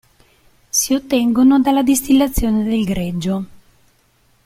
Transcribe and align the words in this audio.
Si 0.71 0.95
ottengono 0.95 1.59
dalla 1.59 1.83
distillazione 1.83 2.63
del 2.63 2.83
greggio. 2.85 3.45